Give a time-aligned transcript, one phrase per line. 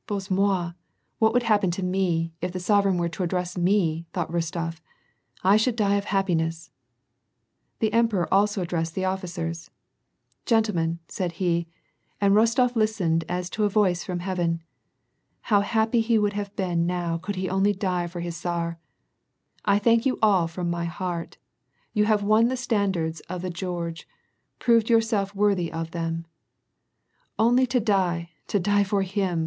[0.06, 0.74] "Bozhe mo'i I
[1.18, 4.80] what would happen to me, if the sovereign were to address me!'' thought Rostof."
[5.42, 6.68] I should die of hap piness!"
[7.80, 9.70] The emperor also addressed the officers,
[10.52, 11.68] —"Gentlemen," said he,
[12.20, 14.62] and Rostof listened as to a voice from heaven.
[15.40, 18.78] How happy would he have been now could he onlj die for his Tsar!"
[19.64, 21.38] I thank you all from my heart!
[21.94, 24.06] You have won the standards of the George,
[24.58, 26.26] prove yourselves worthy of them!""
[27.38, 29.46] Only to die, to die for him